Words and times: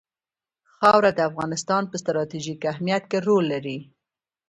خاوره 0.77 1.11
د 1.15 1.19
افغانستان 1.29 1.83
په 1.91 1.95
ستراتیژیک 2.01 2.61
اهمیت 2.71 3.03
کې 3.11 3.17
رول 3.27 3.45
لري. 3.53 3.77